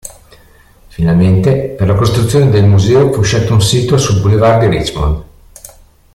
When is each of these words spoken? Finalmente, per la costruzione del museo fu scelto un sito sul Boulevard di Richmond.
Finalmente, 0.89 1.75
per 1.77 1.85
la 1.87 1.93
costruzione 1.93 2.49
del 2.49 2.63
museo 2.65 3.13
fu 3.13 3.21
scelto 3.21 3.53
un 3.53 3.61
sito 3.61 3.99
sul 3.99 4.19
Boulevard 4.19 4.61
di 4.67 4.77
Richmond. 4.77 5.23